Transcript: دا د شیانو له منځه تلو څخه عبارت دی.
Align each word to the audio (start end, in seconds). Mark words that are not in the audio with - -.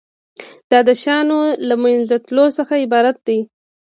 دا 0.71 0.79
د 0.87 0.89
شیانو 1.01 1.39
له 1.69 1.75
منځه 1.83 2.15
تلو 2.27 2.45
څخه 2.57 2.73
عبارت 2.85 3.15
دی. 3.27 3.39